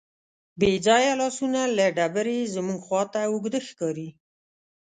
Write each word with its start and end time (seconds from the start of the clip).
بېځانه 0.59 1.13
لاسونه 1.21 1.61
له 1.77 1.85
ډبرې 1.97 2.39
زموږ 2.55 2.79
خواته 2.87 3.19
اوږده 3.29 3.59
ښکاري. 3.67 4.09